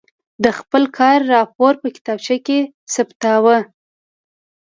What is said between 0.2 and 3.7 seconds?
د خپل کار راپور په کتابچه کې ثبتاوه.